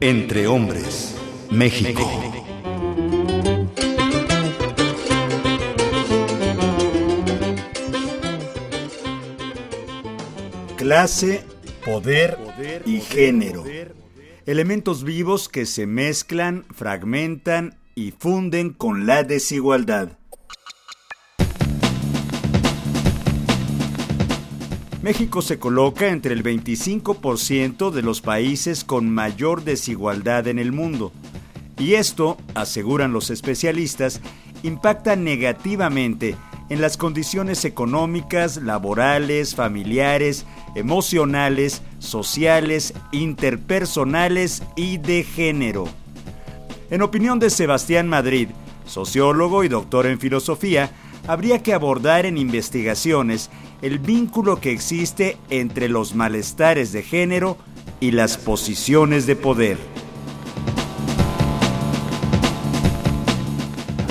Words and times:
Entre 0.00 0.46
hombres, 0.46 1.16
México. 1.50 2.08
Clase, 10.76 11.42
poder 11.84 12.38
y 12.84 13.00
género. 13.00 13.64
Elementos 14.46 15.02
vivos 15.02 15.48
que 15.48 15.66
se 15.66 15.86
mezclan, 15.86 16.64
fragmentan 16.72 17.76
y 17.96 18.12
funden 18.12 18.70
con 18.70 19.06
la 19.06 19.24
desigualdad. 19.24 20.18
México 25.06 25.40
se 25.40 25.60
coloca 25.60 26.08
entre 26.08 26.34
el 26.34 26.42
25% 26.42 27.92
de 27.92 28.02
los 28.02 28.20
países 28.20 28.82
con 28.82 29.08
mayor 29.08 29.62
desigualdad 29.62 30.48
en 30.48 30.58
el 30.58 30.72
mundo. 30.72 31.12
Y 31.78 31.94
esto, 31.94 32.38
aseguran 32.56 33.12
los 33.12 33.30
especialistas, 33.30 34.20
impacta 34.64 35.14
negativamente 35.14 36.34
en 36.70 36.80
las 36.80 36.96
condiciones 36.96 37.64
económicas, 37.64 38.56
laborales, 38.56 39.54
familiares, 39.54 40.44
emocionales, 40.74 41.82
sociales, 42.00 42.92
interpersonales 43.12 44.64
y 44.74 44.98
de 44.98 45.22
género. 45.22 45.84
En 46.90 47.02
opinión 47.02 47.38
de 47.38 47.50
Sebastián 47.50 48.08
Madrid, 48.08 48.48
sociólogo 48.86 49.62
y 49.62 49.68
doctor 49.68 50.06
en 50.06 50.18
filosofía, 50.18 50.90
habría 51.28 51.62
que 51.62 51.74
abordar 51.74 52.26
en 52.26 52.38
investigaciones 52.38 53.50
el 53.86 54.00
vínculo 54.00 54.56
que 54.56 54.72
existe 54.72 55.36
entre 55.48 55.88
los 55.88 56.16
malestares 56.16 56.90
de 56.92 57.02
género 57.02 57.56
y 58.00 58.10
las 58.10 58.36
posiciones 58.36 59.28
de 59.28 59.36
poder. 59.36 59.76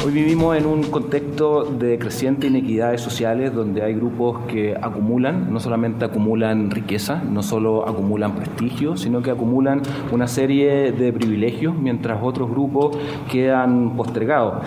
Hoy 0.06 0.14
vivimos 0.14 0.56
en 0.56 0.66
un 0.66 0.84
contexto 0.84 1.66
de 1.66 2.00
crecientes 2.00 2.50
inequidades 2.50 3.02
sociales 3.02 3.54
donde 3.54 3.84
hay 3.84 3.96
grupos 3.96 4.46
que 4.48 4.78
acumulan, 4.82 5.52
no 5.52 5.60
solamente 5.60 6.06
acumulan 6.06 6.72
riqueza, 6.72 7.22
no 7.22 7.44
solo 7.44 7.86
acumulan 7.86 8.34
prestigio, 8.34 8.96
sino 8.96 9.22
que 9.22 9.32
acumulan 9.32 9.82
una 10.10 10.30
serie 10.30 10.94
de 10.94 11.12
privilegios 11.12 11.76
mientras 11.76 12.24
otros 12.24 12.50
grupos 12.50 12.98
quedan 13.30 13.98
postergados. 13.98 14.64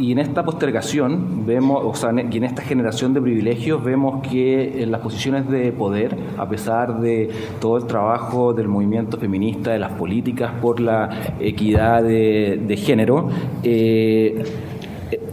Y 0.00 0.12
en 0.12 0.18
esta 0.18 0.42
postergación 0.46 1.44
vemos, 1.44 1.82
o 1.84 1.94
sea, 1.94 2.10
y 2.12 2.36
en 2.38 2.44
esta 2.44 2.62
generación 2.62 3.12
de 3.12 3.20
privilegios 3.20 3.84
vemos 3.84 4.26
que 4.26 4.82
en 4.82 4.90
las 4.90 5.02
posiciones 5.02 5.46
de 5.50 5.72
poder, 5.72 6.16
a 6.38 6.48
pesar 6.48 7.00
de 7.00 7.28
todo 7.60 7.76
el 7.76 7.84
trabajo 7.84 8.54
del 8.54 8.66
movimiento 8.66 9.18
feminista, 9.18 9.72
de 9.72 9.78
las 9.78 9.92
políticas 9.92 10.52
por 10.62 10.80
la 10.80 11.34
equidad 11.38 12.02
de, 12.02 12.80
género, 12.82 13.28
eh, 13.62 14.42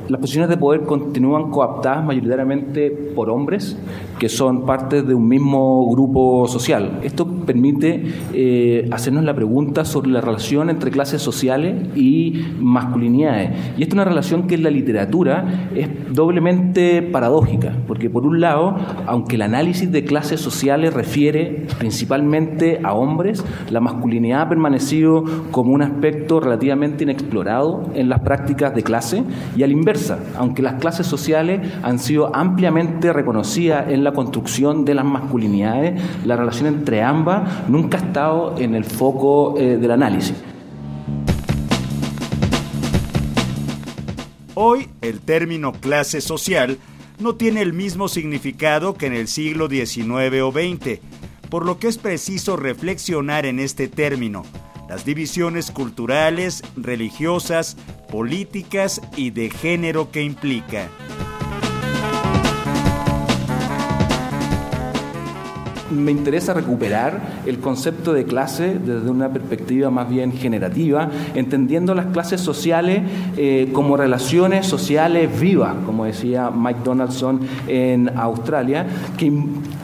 las 0.09 0.19
posiciones 0.19 0.49
de 0.49 0.57
poder 0.57 0.81
continúan 0.81 1.49
coaptadas 1.49 2.03
mayoritariamente 2.03 2.89
por 2.89 3.29
hombres 3.29 3.77
que 4.19 4.27
son 4.27 4.65
parte 4.65 5.01
de 5.01 5.13
un 5.13 5.29
mismo 5.29 5.89
grupo 5.89 6.45
social. 6.47 6.99
Esto 7.03 7.25
permite 7.47 8.03
eh, 8.33 8.87
hacernos 8.91 9.23
la 9.23 9.33
pregunta 9.33 9.85
sobre 9.85 10.11
la 10.11 10.21
relación 10.21 10.69
entre 10.69 10.91
clases 10.91 11.23
sociales 11.23 11.87
y 11.95 12.45
masculinidades. 12.59 13.51
Y 13.77 13.81
esta 13.81 13.87
es 13.87 13.93
una 13.93 14.05
relación 14.05 14.45
que 14.45 14.53
en 14.55 14.63
la 14.63 14.69
literatura 14.69 15.69
es 15.73 15.89
doblemente 16.13 17.01
paradójica, 17.01 17.73
porque 17.87 18.09
por 18.11 18.27
un 18.27 18.39
lado, 18.39 18.75
aunque 19.07 19.35
el 19.35 19.41
análisis 19.41 19.91
de 19.91 20.03
clases 20.03 20.39
sociales 20.39 20.93
refiere 20.93 21.65
principalmente 21.79 22.79
a 22.83 22.93
hombres, 22.93 23.43
la 23.71 23.79
masculinidad 23.79 24.41
ha 24.41 24.49
permanecido 24.49 25.23
como 25.51 25.73
un 25.73 25.81
aspecto 25.81 26.39
relativamente 26.39 27.03
inexplorado 27.03 27.89
en 27.95 28.09
las 28.09 28.19
prácticas 28.19 28.75
de 28.75 28.83
clase 28.83 29.23
y 29.55 29.63
al 29.63 29.71
inversa, 29.71 30.19
aunque 30.37 30.61
las 30.61 30.75
clases 30.75 31.07
sociales 31.07 31.61
han 31.81 31.99
sido 31.99 32.35
ampliamente 32.35 33.13
reconocidas 33.13 33.89
en 33.89 34.03
la 34.03 34.11
construcción 34.11 34.85
de 34.85 34.93
las 34.93 35.05
masculinidades, 35.05 36.01
la 36.25 36.35
relación 36.35 36.67
entre 36.67 37.01
ambas 37.01 37.36
nunca 37.67 37.97
ha 37.97 38.01
estado 38.01 38.55
en 38.57 38.75
el 38.75 38.83
foco 38.83 39.55
eh, 39.57 39.77
del 39.77 39.91
análisis. 39.91 40.35
Hoy 44.53 44.89
el 45.01 45.21
término 45.21 45.71
clase 45.71 46.19
social 46.19 46.79
no 47.19 47.35
tiene 47.35 47.61
el 47.61 47.73
mismo 47.73 48.07
significado 48.07 48.95
que 48.95 49.07
en 49.07 49.13
el 49.13 49.27
siglo 49.27 49.69
XIX 49.69 50.41
o 50.41 50.51
XX, 50.51 50.99
por 51.49 51.65
lo 51.65 51.77
que 51.79 51.87
es 51.87 51.97
preciso 51.97 52.57
reflexionar 52.57 53.45
en 53.45 53.59
este 53.59 53.87
término, 53.87 54.43
las 54.89 55.05
divisiones 55.05 55.71
culturales, 55.71 56.63
religiosas, 56.75 57.77
políticas 58.09 59.01
y 59.15 59.31
de 59.31 59.49
género 59.49 60.11
que 60.11 60.23
implica. 60.23 60.89
Me 65.91 66.11
interesa 66.11 66.53
recuperar 66.53 67.19
el 67.45 67.59
concepto 67.59 68.13
de 68.13 68.25
clase 68.25 68.77
desde 68.79 69.09
una 69.09 69.29
perspectiva 69.29 69.89
más 69.89 70.09
bien 70.09 70.33
generativa, 70.33 71.09
entendiendo 71.33 71.93
las 71.95 72.07
clases 72.07 72.41
sociales 72.41 73.03
eh, 73.37 73.69
como 73.73 73.97
relaciones 73.97 74.65
sociales 74.65 75.39
vivas, 75.39 75.75
como 75.85 76.05
decía 76.05 76.51
Mike 76.51 76.81
Donaldson 76.83 77.41
en 77.67 78.09
Australia, 78.17 78.85
que, 79.17 79.31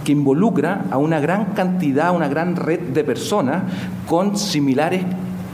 que 0.03 0.11
involucra 0.11 0.85
a 0.91 0.97
una 0.97 1.19
gran 1.19 1.53
cantidad, 1.53 2.15
una 2.15 2.27
gran 2.27 2.55
red 2.55 2.79
de 2.79 3.03
personas 3.03 3.63
con 4.07 4.37
similares 4.37 5.03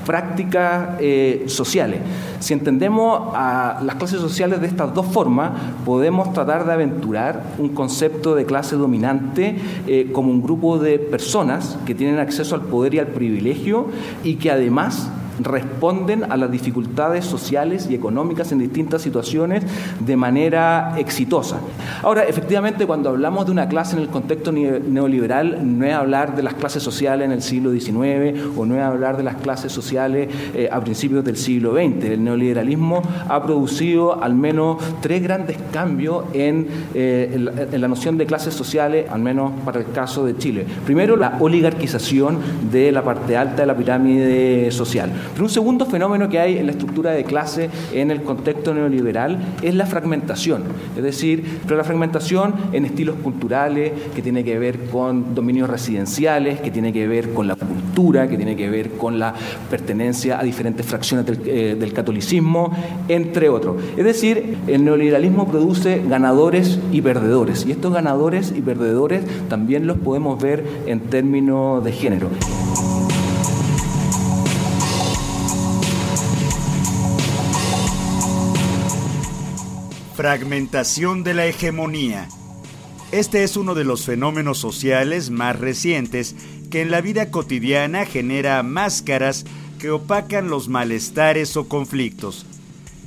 prácticas 0.10 0.98
eh, 1.00 1.44
sociales. 1.46 2.00
Si 2.40 2.54
entendemos 2.54 3.30
a 3.36 3.80
las 3.86 3.94
clases 3.98 4.20
sociales 4.20 4.60
de 4.60 4.66
estas 4.66 4.92
dos 4.96 5.06
formas, 5.06 5.52
podemos 5.86 6.34
tratar 6.34 6.66
de 6.66 6.74
aventurar 6.74 7.44
un 7.60 7.70
concepto 7.70 8.34
de 8.34 8.44
clase 8.44 8.76
dominante 8.76 9.56
eh, 9.86 10.10
como 10.12 10.32
un 10.32 10.42
grupo 10.42 10.80
de 10.80 10.98
personas 10.98 11.78
que 11.86 11.94
tienen 11.94 12.18
acceso 12.18 12.56
al 12.56 12.62
poder 12.62 12.96
y 12.96 13.00
al 13.00 13.10
privilegio 13.10 13.90
y 14.24 14.38
que 14.38 14.50
además 14.50 15.12
responden 15.40 16.32
a 16.32 16.38
las 16.38 16.52
dificultades 16.52 17.26
sociales 17.26 17.88
y 17.90 17.96
económicas 17.96 18.52
en 18.52 18.60
distintas 18.60 19.02
situaciones 19.02 19.64
de 20.00 20.16
manera 20.16 20.94
exitosa. 20.98 21.60
Ahora, 22.04 22.24
efectivamente, 22.24 22.86
cuando 22.86 23.10
hablamos 23.10 23.46
de 23.46 23.52
una 23.52 23.68
clase 23.68 23.96
en 23.96 24.04
el 24.04 24.10
contexto 24.10 24.52
neoliberal, 24.52 25.60
no 25.78 25.86
es 25.86 25.94
hablar 25.94 26.36
de 26.36 26.44
las 26.44 26.54
clases 26.56 26.84
sociales 26.84 27.26
en 27.26 27.32
el 27.32 27.42
siglo 27.42 27.72
XIX 27.72 28.40
o 28.58 28.66
no 28.66 28.76
es 28.76 28.82
hablar 28.82 29.18
de 29.18 29.24
las 29.24 29.36
clases 29.36 29.72
sociales 29.72 30.30
eh, 30.54 30.70
a 30.72 30.80
principios 30.82 31.24
del 31.24 31.38
siglo 31.38 31.74
XX. 31.74 32.04
El 32.06 32.24
neoliberalismo 32.24 33.02
ha 33.28 33.44
producido 33.44 34.22
al 34.22 34.36
menos 34.36 34.78
tres 35.02 35.24
grandes 35.24 35.58
cambios 35.72 36.26
eh, 36.34 37.32
en, 37.34 37.82
la, 37.82 37.88
noción 37.88 38.18
de 38.18 38.26
clases 38.26 38.54
sociales, 38.54 39.08
al 39.10 39.20
menos 39.20 39.52
para 39.66 39.80
el 39.80 39.92
caso 39.92 40.26
de 40.26 40.38
Chile. 40.38 40.66
Primero, 40.86 41.16
la 41.16 41.38
oligarquización 41.40 42.38
de 42.72 42.92
la 42.92 43.04
parte 43.04 43.36
alta 43.36 43.64
de 43.64 43.66
la 43.66 43.76
pirámide 43.76 44.72
social. 44.72 45.12
Pero 45.34 45.44
un 45.44 45.50
segundo 45.50 45.86
fenómeno 45.86 46.30
que 46.30 46.40
hay 46.40 46.58
en 46.58 46.66
la 46.66 46.72
estructura 46.72 47.12
de 47.12 47.24
clase 47.24 47.70
en 47.94 48.12
el 48.12 48.24
contexto 48.24 48.74
neoliberal 48.74 49.40
es 49.62 49.76
la 49.76 49.86
fragmentación, 49.86 50.64
es 50.96 51.04
decir, 51.04 51.60
pero 51.64 51.78
la 51.78 51.84
fragmentación 51.84 52.54
en 52.74 52.86
estilos 52.86 53.16
culturales, 53.24 53.92
que 54.16 54.22
tiene 54.22 54.44
que 54.44 54.60
ver 54.60 54.86
con 54.86 55.36
dominios 55.36 55.70
residenciales, 55.70 56.60
que 56.62 56.72
tiene 56.72 56.94
que 56.94 57.08
ver 57.08 57.34
con 57.34 57.48
la 57.48 57.56
cultura, 57.56 58.28
que 58.28 58.38
tiene 58.38 58.56
que 58.56 58.70
ver 58.70 58.92
con 58.92 59.20
la 59.20 59.34
pertenencia 59.70 60.40
a 60.40 60.44
diferentes 60.44 60.86
fracciones 60.86 61.26
del, 61.26 61.42
eh, 61.46 61.76
del 61.80 61.94
catolicismo, 61.94 62.72
entre 63.08 63.50
otros. 63.50 63.78
Es 63.98 64.04
decir, 64.04 64.58
el 64.68 64.84
neoliberalismo 64.84 65.48
produce 65.48 66.02
ganadores 66.08 66.80
y 66.92 67.02
perdedores, 67.02 67.66
y 67.66 67.72
estos 67.72 67.94
ganadores 67.94 68.54
y 68.56 68.62
perdedores 68.62 69.24
también 69.48 69.88
los 69.88 69.98
podemos 69.98 70.42
ver 70.42 70.64
en 70.86 71.00
términos 71.02 71.84
de 71.84 71.92
género. 71.92 72.30
Fragmentación 80.20 81.24
de 81.24 81.34
la 81.34 81.46
hegemonía. 81.46 82.28
Este 83.14 83.46
es 83.46 83.56
uno 83.56 83.74
de 83.74 83.86
los 83.86 84.06
fenómenos 84.06 84.58
sociales 84.58 85.30
más 85.30 85.58
recientes 85.58 86.36
que 86.70 86.82
en 86.82 86.92
la 86.92 87.00
vida 87.00 87.32
cotidiana 87.32 88.06
genera 88.06 88.62
máscaras 88.62 89.46
que 89.80 89.92
opacan 89.92 90.50
los 90.50 90.68
malestares 90.68 91.56
o 91.56 91.70
conflictos. 91.70 92.46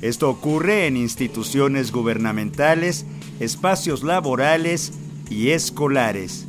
Esto 0.01 0.27
ocurre 0.27 0.87
en 0.87 0.97
instituciones 0.97 1.91
gubernamentales, 1.91 3.05
espacios 3.39 4.01
laborales 4.01 4.91
y 5.29 5.49
escolares. 5.51 6.47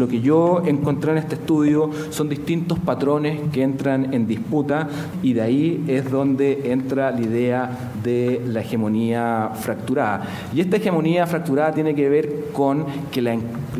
Lo 0.00 0.08
que 0.08 0.20
yo 0.22 0.62
encontré 0.64 1.12
en 1.12 1.18
este 1.18 1.34
estudio 1.34 1.90
son 2.08 2.30
distintos 2.30 2.78
patrones 2.78 3.38
que 3.52 3.62
entran 3.62 4.14
en 4.14 4.26
disputa 4.26 4.88
y 5.22 5.34
de 5.34 5.42
ahí 5.42 5.84
es 5.88 6.10
donde 6.10 6.72
entra 6.72 7.10
la 7.10 7.20
idea 7.20 7.92
de 8.02 8.42
la 8.46 8.62
hegemonía 8.62 9.50
fracturada. 9.54 10.22
Y 10.54 10.62
esta 10.62 10.78
hegemonía 10.78 11.26
fracturada 11.26 11.72
tiene 11.72 11.94
que 11.94 12.08
ver 12.08 12.46
con 12.54 12.86
que 13.12 13.20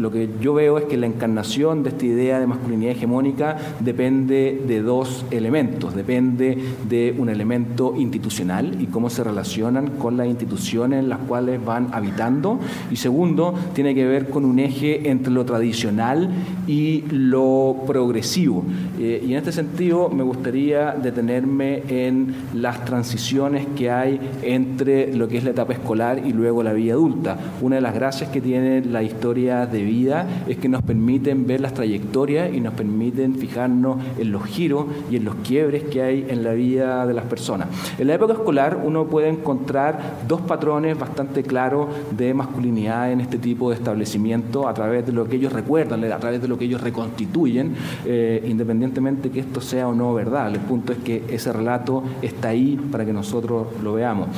lo 0.00 0.10
que 0.10 0.30
yo 0.40 0.54
veo 0.54 0.78
es 0.78 0.84
que 0.84 0.96
la 0.96 1.06
encarnación 1.06 1.82
de 1.82 1.90
esta 1.90 2.06
idea 2.06 2.40
de 2.40 2.46
masculinidad 2.46 2.92
hegemónica 2.92 3.58
depende 3.80 4.62
de 4.66 4.80
dos 4.80 5.26
elementos. 5.30 5.94
Depende 5.94 6.56
de 6.88 7.14
un 7.18 7.28
elemento 7.28 7.94
institucional 7.96 8.80
y 8.80 8.86
cómo 8.86 9.10
se 9.10 9.22
relacionan 9.22 9.88
con 9.98 10.16
las 10.16 10.26
instituciones 10.26 11.00
en 11.00 11.10
las 11.10 11.18
cuales 11.18 11.62
van 11.62 11.88
habitando. 11.92 12.58
Y 12.90 12.96
segundo, 12.96 13.54
tiene 13.74 13.94
que 13.94 14.06
ver 14.06 14.30
con 14.30 14.46
un 14.46 14.58
eje 14.58 15.10
entre 15.10 15.32
lo 15.32 15.44
tradicional 15.44 16.30
y 16.66 17.04
lo 17.10 17.76
progresivo. 17.86 18.64
Eh, 18.98 19.22
y 19.26 19.32
en 19.32 19.38
este 19.38 19.52
sentido 19.52 20.08
me 20.08 20.22
gustaría 20.22 20.92
detenerme 20.92 21.82
en 21.88 22.34
las 22.54 22.86
transiciones 22.86 23.66
que 23.76 23.90
hay 23.90 24.18
entre 24.42 25.14
lo 25.14 25.28
que 25.28 25.36
es 25.36 25.44
la 25.44 25.50
etapa 25.50 25.74
escolar 25.74 26.22
y 26.26 26.32
luego 26.32 26.62
la 26.62 26.72
vida 26.72 26.94
adulta. 26.94 27.36
Una 27.60 27.76
de 27.76 27.82
las 27.82 27.94
gracias 27.94 28.30
que 28.30 28.40
tiene 28.40 28.82
la 28.82 29.02
historia 29.02 29.66
de 29.66 29.89
vida 29.90 30.26
es 30.48 30.56
que 30.56 30.68
nos 30.68 30.82
permiten 30.82 31.46
ver 31.46 31.60
las 31.60 31.74
trayectorias 31.74 32.52
y 32.52 32.60
nos 32.60 32.74
permiten 32.74 33.34
fijarnos 33.34 33.98
en 34.18 34.32
los 34.32 34.44
giros 34.44 34.86
y 35.10 35.16
en 35.16 35.24
los 35.24 35.34
quiebres 35.36 35.84
que 35.84 36.02
hay 36.02 36.26
en 36.28 36.42
la 36.42 36.52
vida 36.52 37.06
de 37.06 37.14
las 37.14 37.24
personas. 37.24 37.68
En 37.98 38.06
la 38.06 38.14
época 38.14 38.34
escolar 38.34 38.80
uno 38.82 39.06
puede 39.06 39.28
encontrar 39.28 40.20
dos 40.26 40.40
patrones 40.40 40.98
bastante 40.98 41.42
claros 41.42 41.88
de 42.16 42.32
masculinidad 42.34 43.12
en 43.12 43.20
este 43.20 43.38
tipo 43.38 43.70
de 43.70 43.76
establecimiento 43.76 44.68
a 44.68 44.74
través 44.74 45.06
de 45.06 45.12
lo 45.12 45.26
que 45.28 45.36
ellos 45.36 45.52
recuerdan, 45.52 46.04
a 46.04 46.18
través 46.18 46.40
de 46.40 46.48
lo 46.48 46.56
que 46.56 46.64
ellos 46.64 46.80
reconstituyen, 46.80 47.74
eh, 48.06 48.44
independientemente 48.46 49.30
que 49.30 49.40
esto 49.40 49.60
sea 49.60 49.88
o 49.88 49.94
no 49.94 50.14
verdad. 50.14 50.48
El 50.48 50.60
punto 50.60 50.92
es 50.92 50.98
que 50.98 51.24
ese 51.28 51.52
relato 51.52 52.02
está 52.22 52.48
ahí 52.48 52.78
para 52.90 53.04
que 53.04 53.12
nosotros 53.12 53.66
lo 53.82 53.94
veamos. 53.94 54.28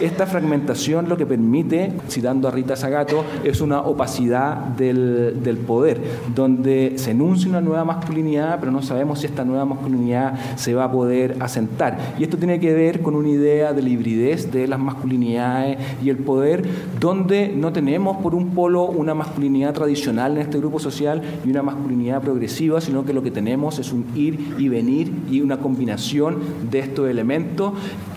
Esta 0.00 0.26
fragmentación 0.26 1.08
lo 1.08 1.16
que 1.16 1.26
permite, 1.26 1.92
citando 2.08 2.48
a 2.48 2.50
Rita 2.50 2.76
Zagato, 2.76 3.24
es 3.44 3.60
una 3.60 3.80
opacidad 3.80 4.76
del, 4.92 5.58
poder, 5.66 6.00
donde 6.34 6.94
se 6.96 7.12
enuncia 7.12 7.48
una 7.48 7.60
nueva 7.60 7.84
masculinidad, 7.84 8.58
pero 8.60 8.72
no 8.72 8.82
sabemos 8.82 9.20
si 9.20 9.26
esta 9.26 9.44
nueva 9.44 9.64
masculinidad 9.64 10.56
se 10.56 10.74
va 10.74 10.84
a 10.84 10.92
poder 10.92 11.36
asentar. 11.40 11.98
Y 12.18 12.24
esto 12.24 12.36
tiene 12.36 12.60
que 12.60 12.72
ver 12.74 13.02
con 13.02 13.14
una 13.14 13.28
idea 13.28 13.72
de 13.72 13.82
la 13.82 13.88
hibridez 13.88 14.50
de 14.52 14.66
las 14.66 14.78
masculinidades 14.78 15.78
y 16.02 16.10
el 16.10 16.18
poder, 16.18 16.64
donde 17.00 17.48
no 17.48 17.72
tenemos 17.72 18.18
por 18.18 18.34
un 18.34 18.50
polo 18.50 18.84
una 18.84 19.14
masculinidad 19.14 19.72
tradicional 19.72 20.32
en 20.32 20.42
este 20.42 20.58
grupo 20.58 20.78
social 20.78 21.22
y 21.44 21.50
una 21.50 21.62
masculinidad 21.62 22.22
progresiva, 22.22 22.80
sino 22.80 23.04
que 23.04 23.12
lo 23.12 23.22
que 23.22 23.30
tenemos 23.30 23.78
es 23.78 23.92
un 23.92 24.04
ir 24.14 24.54
y 24.58 24.68
venir 24.68 25.12
y 25.30 25.40
una 25.40 25.58
combinación 25.58 26.38
de 26.70 26.80
estos 26.80 27.08
elementos 27.08 27.72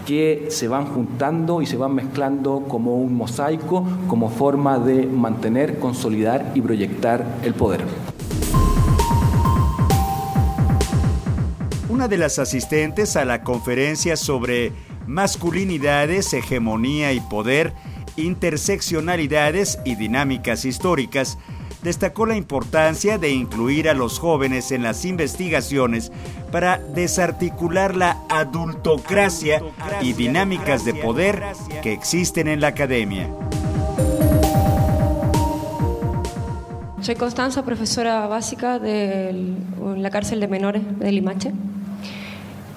que 0.09 0.47
se 0.49 0.67
van 0.67 0.87
juntando 0.87 1.61
y 1.61 1.67
se 1.67 1.77
van 1.77 1.93
mezclando 1.93 2.63
como 2.67 2.95
un 2.95 3.13
mosaico, 3.15 3.85
como 4.07 4.31
forma 4.31 4.79
de 4.79 5.05
mantener, 5.05 5.77
consolidar 5.77 6.51
y 6.55 6.61
proyectar 6.61 7.37
el 7.43 7.53
poder. 7.53 7.81
Una 11.89 12.07
de 12.07 12.17
las 12.17 12.39
asistentes 12.39 13.15
a 13.17 13.23
la 13.23 13.43
conferencia 13.43 14.17
sobre 14.17 14.71
masculinidades, 15.05 16.33
hegemonía 16.33 17.13
y 17.13 17.19
poder, 17.19 17.75
interseccionalidades 18.15 19.77
y 19.85 19.93
dinámicas 19.93 20.65
históricas, 20.65 21.37
destacó 21.81 22.25
la 22.25 22.35
importancia 22.35 23.17
de 23.17 23.31
incluir 23.31 23.89
a 23.89 23.93
los 23.93 24.19
jóvenes 24.19 24.71
en 24.71 24.83
las 24.83 25.05
investigaciones 25.05 26.11
para 26.51 26.77
desarticular 26.77 27.95
la 27.95 28.17
adultocracia 28.29 29.61
y 30.01 30.13
dinámicas 30.13 30.85
de 30.85 30.93
poder 30.93 31.43
que 31.81 31.93
existen 31.93 32.47
en 32.47 32.61
la 32.61 32.67
academia. 32.67 33.29
Soy 37.01 37.15
Constanza, 37.15 37.63
profesora 37.63 38.27
básica 38.27 38.77
de 38.77 39.55
la 39.95 40.09
cárcel 40.09 40.41
de 40.41 40.47
menores 40.47 40.81
de 40.99 41.11
Limache. 41.11 41.53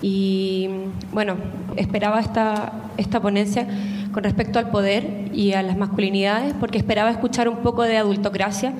Y 0.00 0.68
bueno, 1.12 1.36
esperaba 1.76 2.20
esta, 2.20 2.72
esta 2.96 3.20
ponencia 3.20 3.66
con 4.12 4.24
respecto 4.24 4.58
al 4.58 4.70
poder 4.70 5.30
y 5.32 5.52
a 5.52 5.62
las 5.62 5.76
masculinidades, 5.76 6.54
porque 6.58 6.78
esperaba 6.78 7.10
escuchar 7.10 7.48
un 7.48 7.58
poco 7.58 7.82
de 7.82 7.96
adultocracia 7.96 8.72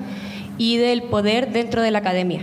y 0.57 0.77
del 0.77 1.03
poder 1.03 1.51
dentro 1.51 1.81
de 1.81 1.91
la 1.91 1.99
academia, 1.99 2.41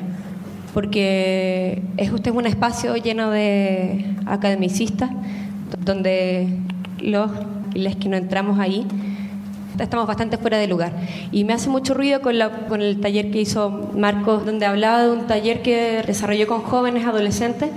porque 0.75 1.83
es 1.97 2.13
usted 2.13 2.33
un 2.33 2.47
espacio 2.47 2.97
lleno 2.97 3.31
de 3.31 4.05
academicistas, 4.27 5.11
donde 5.85 6.49
los 7.01 7.31
y 7.75 7.79
las 7.81 7.97
que 7.97 8.09
no 8.09 8.17
entramos 8.17 8.59
ahí 8.59 8.87
estamos 9.79 10.07
bastante 10.07 10.37
fuera 10.37 10.59
de 10.59 10.67
lugar. 10.67 10.93
Y 11.33 11.45
me 11.45 11.53
hace 11.53 11.71
mucho 11.71 11.95
ruido 11.95 12.21
con, 12.21 12.39
la, 12.39 12.51
con 12.67 12.83
el 12.83 13.01
taller 13.01 13.31
que 13.31 13.41
hizo 13.41 13.91
Marcos, 13.97 14.45
donde 14.45 14.67
hablaba 14.67 15.05
de 15.05 15.11
un 15.11 15.27
taller 15.27 15.63
que 15.63 16.03
desarrolló 16.07 16.47
con 16.47 16.61
jóvenes 16.61 17.07
adolescentes, 17.07 17.71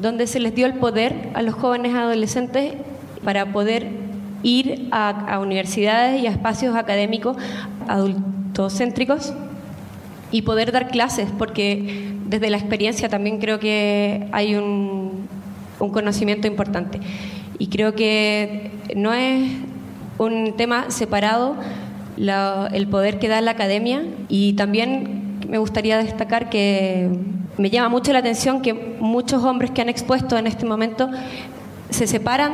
donde 0.00 0.26
se 0.26 0.40
les 0.40 0.54
dio 0.54 0.66
el 0.66 0.74
poder 0.74 1.30
a 1.34 1.42
los 1.42 1.54
jóvenes 1.54 1.94
adolescentes 1.94 2.74
para 3.24 3.52
poder 3.52 4.05
ir 4.46 4.88
a, 4.92 5.40
universidades 5.40 6.22
y 6.22 6.28
a 6.28 6.30
espacios 6.30 6.76
académicos 6.76 7.36
adultocéntricos 7.88 9.34
y 10.30 10.42
poder 10.42 10.70
dar 10.70 10.88
clases, 10.88 11.28
porque 11.36 12.14
desde 12.26 12.48
la 12.50 12.56
experiencia 12.56 13.08
también 13.08 13.38
creo 13.38 13.58
que 13.58 14.28
hay 14.32 14.54
un, 14.54 15.26
conocimiento 15.78 16.46
importante. 16.46 17.00
Y 17.58 17.66
creo 17.66 17.94
que 17.94 18.70
no 18.94 19.12
es 19.12 19.50
un 20.16 20.54
tema 20.56 20.90
separado 20.90 21.56
el 22.16 22.88
poder 22.88 23.18
que 23.18 23.28
da 23.28 23.40
la 23.40 23.50
academia 23.50 24.04
y 24.28 24.54
también 24.54 25.40
me 25.48 25.58
gustaría 25.58 25.98
destacar 25.98 26.48
que 26.48 27.10
me 27.58 27.68
llama 27.68 27.88
mucho 27.88 28.12
la 28.12 28.20
atención 28.20 28.62
que 28.62 28.96
muchos 29.00 29.44
hombres 29.44 29.70
que 29.72 29.82
han 29.82 29.88
expuesto 29.88 30.38
en 30.38 30.46
este 30.46 30.64
momento 30.66 31.10
se 31.90 32.06
separan 32.06 32.52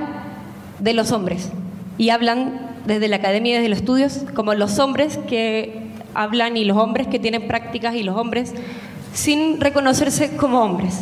de 0.81 0.94
los 0.94 1.12
hombres 1.12 1.53
y 1.99 2.11
hablan 2.11 2.73
desde 2.87 3.09
la 3.09 3.17
academia 3.17 3.53
y 3.53 3.55
desde 3.55 3.69
los 3.69 3.79
estudios 3.79 4.25
como 4.35 4.55
los 4.55 4.79
hombres 4.79 5.19
que 5.29 5.83
hablan 6.15 6.56
y 6.56 6.65
los 6.65 6.77
hombres 6.77 7.06
que 7.06 7.19
tienen 7.19 7.47
prácticas 7.47 7.94
y 7.94 8.03
los 8.03 8.17
hombres 8.17 8.53
sin 9.12 9.61
reconocerse 9.61 10.37
como 10.37 10.62
hombres. 10.62 11.00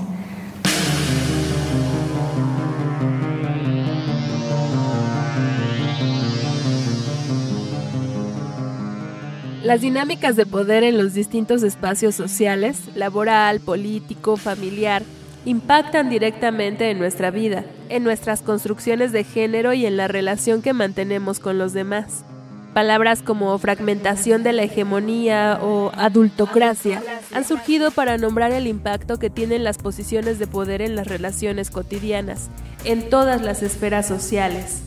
Las 9.63 9.83
dinámicas 9.83 10.37
de 10.37 10.47
poder 10.47 10.83
en 10.85 10.99
los 10.99 11.15
distintos 11.15 11.63
espacios 11.63 12.15
sociales, 12.15 12.89
laboral, 12.95 13.61
político, 13.61 14.37
familiar, 14.37 15.03
impactan 15.45 16.11
directamente 16.11 16.91
en 16.91 16.99
nuestra 16.99 17.31
vida, 17.31 17.65
en 17.89 18.05
nuestras 18.05 18.43
construcciones 18.43 19.13
de 19.13 19.25
género 19.25 19.73
y 19.73 19.87
en 19.87 19.97
la 19.97 20.09
relación 20.09 20.63
que 20.63 20.73
mantenemos 20.73 21.39
con 21.39 21.59
los 21.59 21.73
demás. 21.73 22.25
Palabras 22.75 23.23
como 23.23 23.59
fragmentación 23.59 24.45
de 24.45 24.53
la 24.53 24.63
hegemonía 24.63 25.59
o 25.61 25.91
adultocracia 25.97 27.03
han 27.35 27.45
surgido 27.45 27.91
para 27.91 28.17
nombrar 28.17 28.53
el 28.53 28.69
impacto 28.69 29.19
que 29.19 29.29
tienen 29.29 29.65
las 29.65 29.79
posiciones 29.79 30.39
de 30.39 30.47
poder 30.47 30.81
en 30.81 30.95
las 30.95 31.09
relaciones 31.09 31.71
cotidianas, 31.71 32.49
en 32.85 33.11
todas 33.11 33.43
las 33.43 33.63
esferas 33.65 34.07
sociales. 34.07 34.83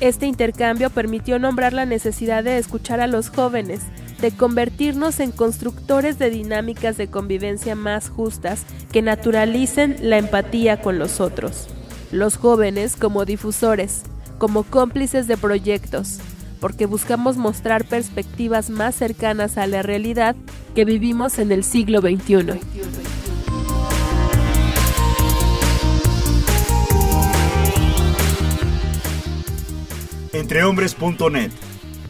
Este 0.00 0.26
intercambio 0.26 0.90
permitió 0.90 1.38
nombrar 1.38 1.72
la 1.72 1.86
necesidad 1.86 2.44
de 2.44 2.58
escuchar 2.58 3.00
a 3.00 3.06
los 3.06 3.30
jóvenes, 3.30 3.80
de 4.20 4.30
convertirnos 4.30 5.20
en 5.20 5.32
constructores 5.32 6.18
de 6.18 6.30
dinámicas 6.30 6.96
de 6.96 7.08
convivencia 7.08 7.74
más 7.74 8.08
justas 8.08 8.64
que 8.92 9.02
naturalicen 9.02 9.96
la 10.00 10.18
empatía 10.18 10.80
con 10.80 10.98
los 10.98 11.20
otros. 11.20 11.68
Los 12.10 12.36
jóvenes 12.36 12.96
como 12.96 13.24
difusores, 13.24 14.02
como 14.38 14.62
cómplices 14.62 15.26
de 15.26 15.36
proyectos, 15.36 16.18
porque 16.60 16.86
buscamos 16.86 17.36
mostrar 17.36 17.84
perspectivas 17.84 18.70
más 18.70 18.94
cercanas 18.94 19.58
a 19.58 19.66
la 19.66 19.82
realidad 19.82 20.36
que 20.74 20.84
vivimos 20.84 21.38
en 21.38 21.52
el 21.52 21.64
siglo 21.64 22.00
XXI. 22.00 22.60
Entrehombres.net. 30.32 31.52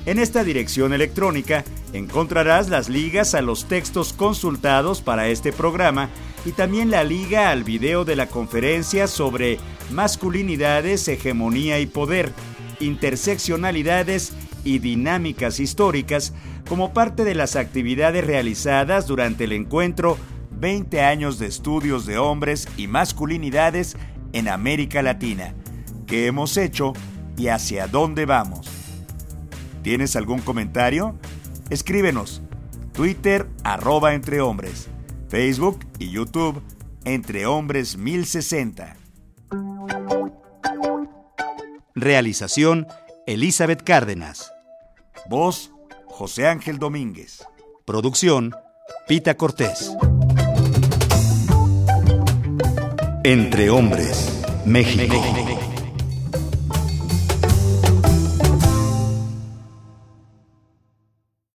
En 0.06 0.18
esta 0.18 0.44
dirección 0.44 0.92
electrónica 0.92 1.64
Encontrarás 1.94 2.70
las 2.70 2.88
ligas 2.88 3.36
a 3.36 3.40
los 3.40 3.66
textos 3.66 4.12
consultados 4.12 5.00
para 5.00 5.28
este 5.28 5.52
programa 5.52 6.10
y 6.44 6.50
también 6.50 6.90
la 6.90 7.04
liga 7.04 7.50
al 7.50 7.62
video 7.62 8.04
de 8.04 8.16
la 8.16 8.26
conferencia 8.26 9.06
sobre 9.06 9.58
masculinidades, 9.92 11.06
hegemonía 11.06 11.78
y 11.78 11.86
poder, 11.86 12.32
interseccionalidades 12.80 14.32
y 14.64 14.80
dinámicas 14.80 15.60
históricas 15.60 16.34
como 16.68 16.92
parte 16.92 17.22
de 17.22 17.36
las 17.36 17.54
actividades 17.54 18.26
realizadas 18.26 19.06
durante 19.06 19.44
el 19.44 19.52
encuentro 19.52 20.18
20 20.58 21.00
años 21.00 21.38
de 21.38 21.46
estudios 21.46 22.06
de 22.06 22.18
hombres 22.18 22.66
y 22.76 22.88
masculinidades 22.88 23.96
en 24.32 24.48
América 24.48 25.00
Latina. 25.00 25.54
¿Qué 26.08 26.26
hemos 26.26 26.56
hecho 26.56 26.92
y 27.36 27.46
hacia 27.46 27.86
dónde 27.86 28.26
vamos? 28.26 28.73
¿Tienes 29.84 30.16
algún 30.16 30.40
comentario? 30.40 31.14
Escríbenos. 31.68 32.40
Twitter 32.92 33.46
arroba 33.64 34.14
entre 34.14 34.40
hombres. 34.40 34.88
Facebook 35.28 35.80
y 35.98 36.08
YouTube 36.08 36.62
entre 37.04 37.44
hombres 37.44 37.98
1060. 37.98 38.96
Realización 41.94 42.86
Elizabeth 43.26 43.82
Cárdenas. 43.82 44.50
Voz 45.28 45.70
José 46.06 46.48
Ángel 46.48 46.78
Domínguez. 46.78 47.44
Producción 47.84 48.54
Pita 49.06 49.36
Cortés. 49.36 49.94
Entre 53.22 53.68
hombres, 53.68 54.42
México. 54.64 55.73